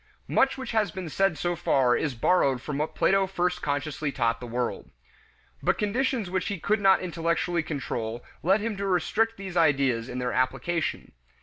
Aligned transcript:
Much 0.27 0.57
which 0.57 0.71
has 0.71 0.89
been 0.89 1.07
said 1.09 1.37
so 1.37 1.55
far 1.55 1.95
is 1.95 2.15
borrowed 2.15 2.59
from 2.59 2.79
what 2.79 2.95
Plato 2.95 3.27
first 3.27 3.61
consciously 3.61 4.11
taught 4.11 4.39
the 4.39 4.47
world. 4.47 4.89
But 5.61 5.77
conditions 5.77 6.27
which 6.27 6.47
he 6.47 6.59
could 6.59 6.81
not 6.81 7.01
intellectually 7.01 7.61
control 7.61 8.25
led 8.41 8.61
him 8.61 8.75
to 8.77 8.87
restrict 8.87 9.37
these 9.37 9.55
ideas 9.55 10.09
in 10.09 10.17
their 10.17 10.33
application. 10.33 11.11